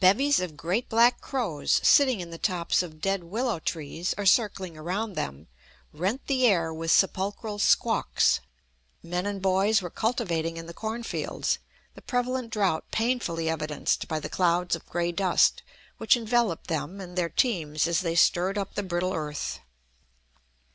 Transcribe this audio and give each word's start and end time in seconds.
Bevies 0.00 0.40
of 0.40 0.56
great 0.56 0.88
black 0.88 1.20
crows, 1.20 1.80
sitting 1.82 2.20
in 2.20 2.30
the 2.30 2.38
tops 2.38 2.82
of 2.82 2.98
dead 3.02 3.24
willow 3.24 3.58
trees 3.58 4.14
or 4.16 4.24
circling 4.24 4.74
around 4.74 5.12
them, 5.16 5.48
rent 5.92 6.28
the 6.28 6.46
air 6.46 6.72
with 6.72 6.90
sepulchral 6.90 7.58
squawks. 7.58 8.40
Men 9.02 9.26
and 9.26 9.42
boys 9.42 9.82
were 9.82 9.90
cultivating 9.90 10.56
in 10.56 10.64
the 10.64 10.72
cornfields, 10.72 11.58
the 11.94 12.00
prevalent 12.00 12.48
drought 12.52 12.86
painfully 12.90 13.50
evidenced 13.50 14.08
by 14.08 14.18
the 14.18 14.30
clouds 14.30 14.74
of 14.76 14.86
gray 14.88 15.12
dust 15.12 15.62
which 15.98 16.16
enveloped 16.16 16.68
them 16.68 16.98
and 16.98 17.14
their 17.14 17.28
teams 17.28 17.86
as 17.86 18.00
they 18.00 18.14
stirred 18.14 18.56
up 18.56 18.76
the 18.76 18.82
brittle 18.82 19.12
earth. 19.12 19.60